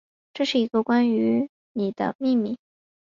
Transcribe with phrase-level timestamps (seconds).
[0.33, 2.57] 这是一个关于妳的秘密